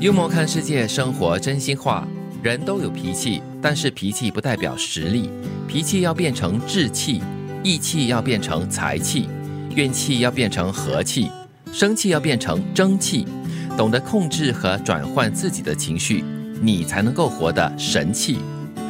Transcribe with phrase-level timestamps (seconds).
[0.00, 2.06] 幽默看世界，生活真心话。
[2.40, 5.28] 人都有脾气，但是脾气不代表实力。
[5.66, 7.20] 脾气要变成志气，
[7.64, 9.28] 义气要变成财气，
[9.74, 11.28] 怨气要变成和气，
[11.72, 13.26] 生气要变成争气。
[13.76, 16.24] 懂得控制和转换自己的情绪，
[16.62, 18.38] 你才能够活得神气。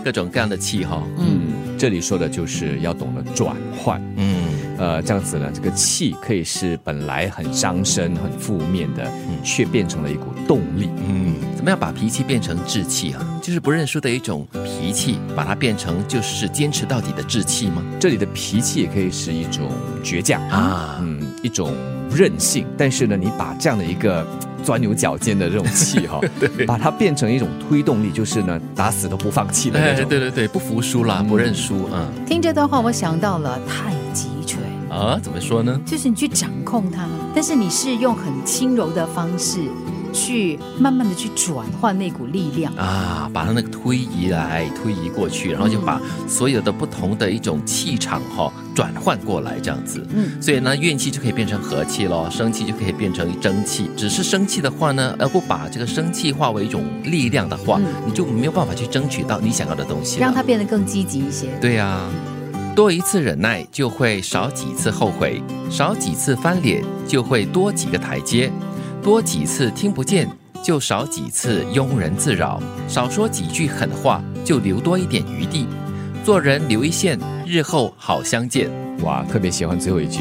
[0.04, 3.98] 各种各样的气哈，嗯，这里说的就是要懂得转换。
[4.16, 4.37] 嗯，
[4.78, 9.10] 呃，这样子呢，这个气可以是本来很伤身、很负面的，
[9.42, 10.88] 却变成了一股动力。
[11.08, 13.40] 嗯，怎么样把脾气变成志气啊？
[13.42, 17.82] 就是不认输的一种脾气，把它变成就是坚持到底的志气吗？
[17.98, 19.70] 这里的脾气也可以是一种
[20.02, 21.74] 倔强啊嗯，一种
[22.10, 22.64] 韧性。
[22.76, 24.24] 但是呢，你把这样的一个
[24.62, 26.20] 钻牛角尖的这种气哈，
[26.68, 30.08] 把它变成一种推动力，就是呢，打死都不放弃的那哎，种。
[30.08, 33.92] 对对对，不服输啦，不认输，嗯听这段话，我想到了太
[34.98, 35.80] 啊，怎么说呢？
[35.86, 39.60] 就是你去掌控它，但是你是用很轻柔的方式
[40.12, 42.74] 去慢慢的去转换那股力量。
[42.74, 50.04] 啊，把它那个推移来推移过去，然后就把所有的不同的一种气场哈、转换过来，这样子。
[50.10, 53.88] 嗯，所以呢，怨气就可以变成和气咯，生气就可以变成争气。
[53.96, 60.18] 只是生气的话呢，而不把这个生气化为一种力量的话，嗯你就没有办法去争取到你想要的东西。
[60.18, 61.46] 让它变得更积极一些。
[61.60, 62.00] 对呀、
[62.78, 68.52] 多一次忍耐就会少几次后悔，少几次翻脸就会多几个台阶，
[69.02, 70.30] 多几次听不见
[70.62, 75.66] 就少几次庸人自扰，少说几句狠话就留多一点余地，
[76.24, 78.70] 做人留一线，日后好相见。
[79.02, 80.20] 哇，特别喜欢最后一句。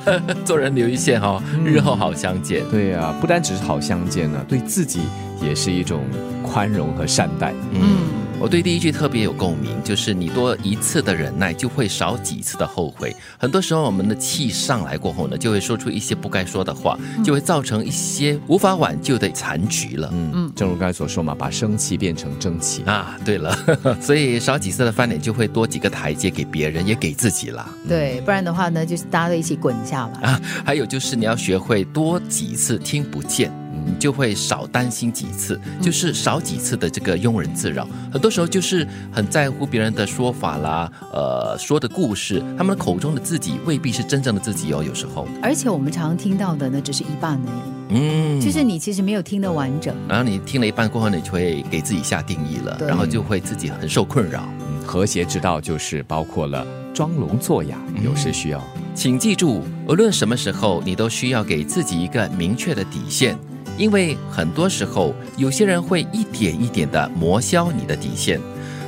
[0.46, 2.64] 做人留一线哈、哦，日后好相见。
[2.70, 5.00] 对啊、不单只是好相见呢，对自己
[5.42, 6.04] 也是一种
[6.42, 7.52] 宽容和善待。
[7.72, 7.98] 嗯，
[8.40, 13.14] 我对第一句特别有共鸣，就是你多一次的忍耐，就会少几次的后悔。
[13.36, 20.08] 很多时候，我们的气上来过后呢，就会说出一些不该说的话，就会造成一些无法挽救的残局了。
[20.12, 22.84] 嗯嗯，正如刚才所说嘛，把生气变成争气。
[22.84, 23.58] 啊，对了，
[24.00, 27.68] 所以少几次的翻脸，就会多几个台阶给别人，也给自己啦。
[27.88, 30.30] 对，不然的话呢，就是大家都一起滚下来。
[30.30, 33.52] 啊，还有就是你要学会多几次听不见。
[33.88, 37.88] 你就会少担心几次，就是少几次的这个庸人自扰。
[38.12, 44.84] 很多时候就是很在乎别人的说法啦，呃，说的故事，他们口中的自己未必是真正的自己哦。
[44.84, 49.94] 有时候，而且我们常常听到的呢，只是一半而已，嗯，就是你其实没有听得完整。
[50.06, 54.46] 然后你听了一半过后，你就会给自己下定义了，然后就会自己很受困扰。
[54.60, 58.62] 嗯，和谐之道就是包括了装聋作哑，有时需要。
[58.94, 63.38] 请记住，无论什么时候，你都需要给自己一个明确的底线，
[63.78, 68.40] 因为很多时候，有些人会一点一点的磨消你的底线。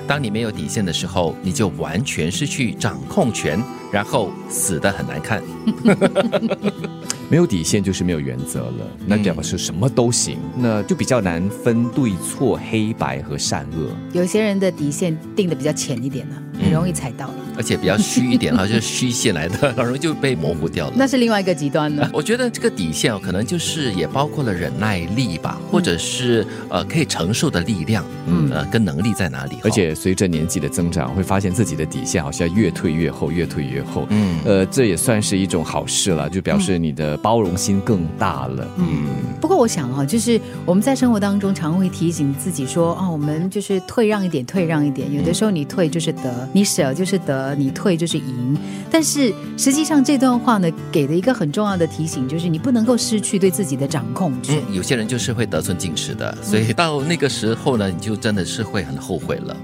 [0.07, 3.63] 当你没有底线的时候，你就完全失去掌控权，
[3.93, 5.41] 然后死的很难看。
[7.29, 13.95] 没有底线就是没有原则了，那表示什么都行，那就比较难分对错、黑白和善恶。
[14.13, 20.93] 有些人的底线定的比较浅一点呢、很容易踩到了，而且比较虚一点哈，就是虚线来的，很容易就被模糊掉了。
[20.97, 22.09] 那是另外一个极端了。
[22.15, 29.57] 我觉得这个底线哦，可能就是也包括了忍耐力吧，或者是呃可以承受的力量，嗯呃跟能力在哪里？
[29.65, 34.07] 而且随着年纪的增长，会发现自己的底线好像越退越厚，越退越厚。
[34.11, 38.69] 嗯呃，这也算是一种好事了，就表示你的包容心更大了。
[38.79, 39.07] 嗯
[39.41, 45.13] 不过我想哈、就是我们在生活当中常会提醒自己说，哦，我们就是退让一点，退让一点。
[45.13, 48.57] 有的时候你退就是得，你舍就是得，你退就是赢。
[48.91, 54.61] 但是实际上这段话呢，给的一个很重要的提醒，就是你不能够失去对自己的掌控权。
[54.69, 59.57] 嗯，有些人就是会得寸进尺的，所以到那个时候呢，你就真的是会很后悔了。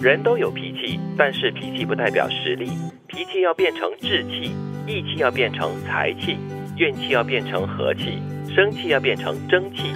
[0.00, 2.70] 人都有脾气，但是脾气不代表实力。
[3.06, 4.50] 脾气要变成志气，
[4.86, 6.38] 义气要变成财气，
[6.76, 8.18] 怨气要变成和气，
[8.54, 9.92] 生气要变成争气。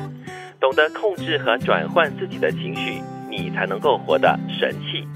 [0.60, 3.00] 懂得控制和转换自己的情绪，
[3.30, 5.06] 你才能够活得神气。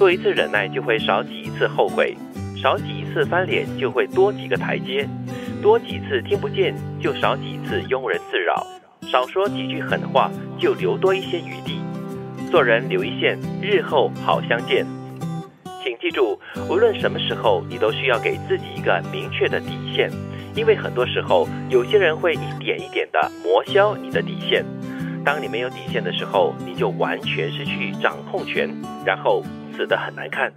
[0.00, 2.16] 多一次忍耐，就会少几次后悔；
[2.56, 5.06] 少几次翻脸，就会多几个台阶；
[5.60, 8.66] 多几次听不见，就少几次庸人自扰；
[9.06, 11.82] 少说几句狠话，就留多一些余地。
[12.50, 14.86] 做人留一线，日后好相见。
[15.84, 20.10] 请记住，无论什么时候，你都需要给自己一个明确的底线，
[20.54, 24.64] 因为很多时候，有些人会一点一点的磨消你的底线。
[25.22, 29.44] 当你没有底线的时候，你就完全失去掌控权，然后
[29.80, 30.52] 死的很难看。